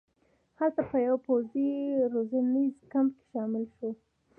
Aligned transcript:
هلته 0.59 0.81
په 0.89 0.97
یوه 1.05 1.17
پوځي 1.27 1.67
روزنیز 2.13 2.75
کمپ 2.91 3.11
کې 3.17 3.25
شامل 3.31 3.63
شو. 3.75 3.89